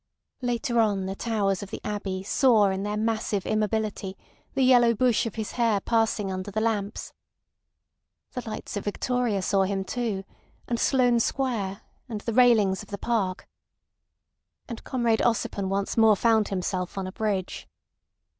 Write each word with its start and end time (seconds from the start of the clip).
Later 0.41 0.79
on 0.79 1.05
the 1.05 1.13
towers 1.15 1.61
of 1.61 1.69
the 1.69 1.79
Abbey 1.83 2.23
saw 2.23 2.71
in 2.71 2.81
their 2.81 2.97
massive 2.97 3.45
immobility 3.45 4.17
the 4.55 4.63
yellow 4.63 4.95
bush 4.95 5.27
of 5.27 5.35
his 5.35 5.51
hair 5.51 5.79
passing 5.79 6.31
under 6.31 6.49
the 6.49 6.59
lamps. 6.59 7.13
The 8.31 8.41
lights 8.49 8.75
of 8.75 8.83
Victoria 8.85 9.43
saw 9.43 9.61
him 9.61 9.83
too, 9.83 10.23
and 10.67 10.79
Sloane 10.79 11.19
Square, 11.19 11.81
and 12.09 12.19
the 12.21 12.33
railings 12.33 12.81
of 12.81 12.89
the 12.89 12.97
park. 12.97 13.47
And 14.67 14.83
Comrade 14.83 15.19
Ossipon 15.21 15.69
once 15.69 15.95
more 15.95 16.15
found 16.15 16.47
himself 16.47 16.97
on 16.97 17.05
a 17.05 17.11
bridge. 17.11 17.67